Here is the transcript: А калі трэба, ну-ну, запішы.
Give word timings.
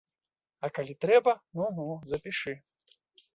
А 0.67 0.71
калі 0.77 0.95
трэба, 1.05 1.35
ну-ну, 1.59 1.85
запішы. 2.13 2.57